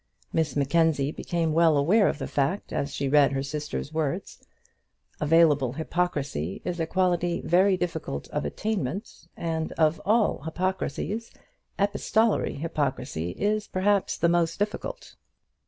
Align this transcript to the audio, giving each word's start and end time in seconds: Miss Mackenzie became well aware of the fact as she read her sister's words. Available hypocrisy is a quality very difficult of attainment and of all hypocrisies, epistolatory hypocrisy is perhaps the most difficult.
Miss 0.33 0.55
Mackenzie 0.55 1.11
became 1.11 1.53
well 1.53 1.77
aware 1.77 2.07
of 2.07 2.17
the 2.17 2.25
fact 2.27 2.73
as 2.73 2.91
she 2.91 3.07
read 3.07 3.33
her 3.33 3.43
sister's 3.43 3.93
words. 3.93 4.39
Available 5.19 5.73
hypocrisy 5.73 6.59
is 6.65 6.79
a 6.79 6.87
quality 6.87 7.39
very 7.45 7.77
difficult 7.77 8.27
of 8.29 8.43
attainment 8.43 9.27
and 9.37 9.73
of 9.73 10.01
all 10.03 10.41
hypocrisies, 10.41 11.29
epistolatory 11.77 12.57
hypocrisy 12.57 13.29
is 13.37 13.67
perhaps 13.67 14.17
the 14.17 14.27
most 14.27 14.57
difficult. 14.57 15.15